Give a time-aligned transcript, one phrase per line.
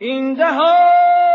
[0.00, 1.29] In the home.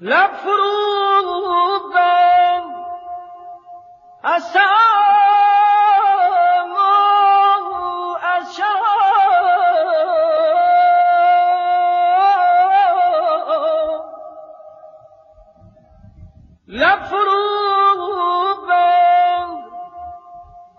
[0.00, 1.54] لفروضا
[4.24, 4.74] أسام
[8.22, 8.84] أشام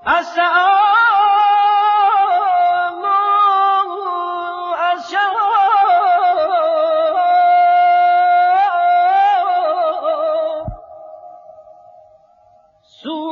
[0.06, 0.65] لفروضا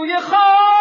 [0.06, 0.73] 你好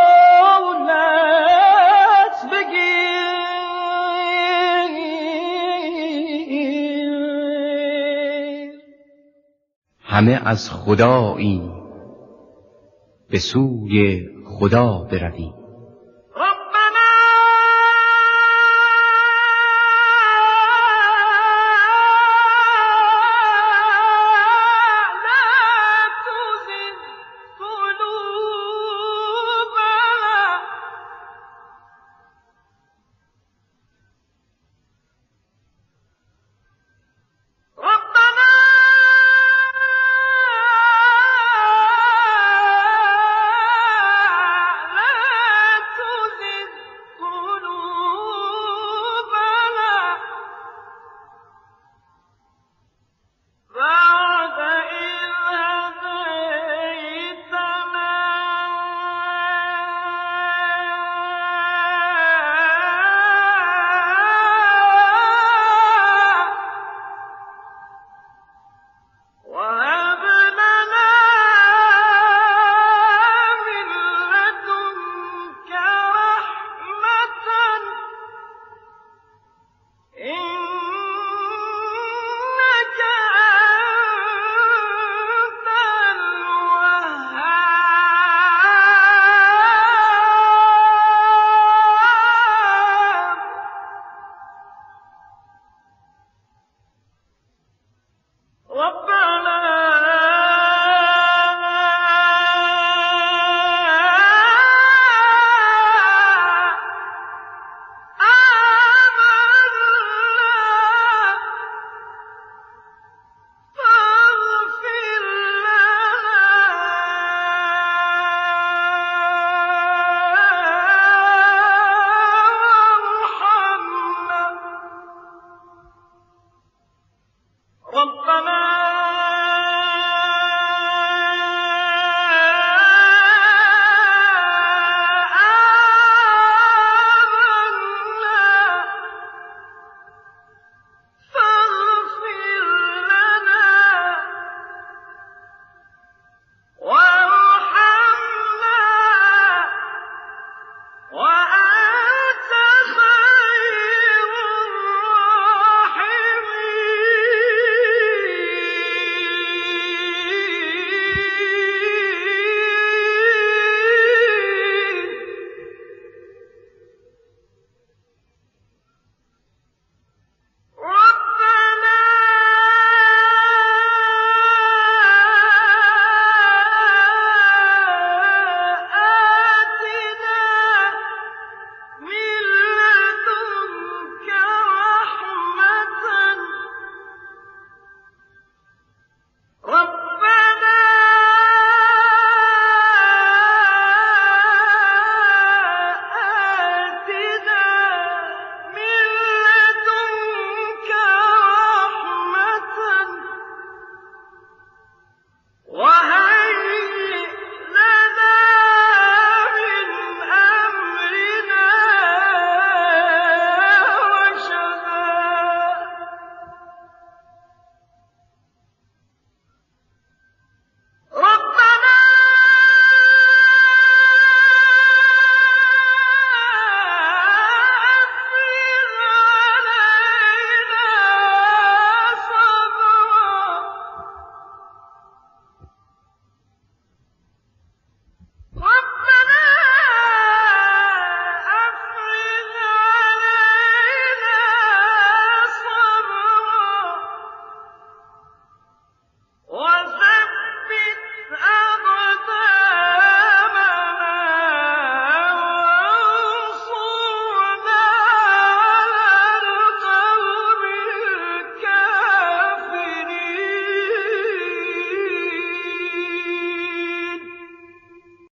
[2.52, 3.06] بگیر.
[10.00, 11.74] همه از خداییم
[13.30, 15.65] به سوی خدا برویم.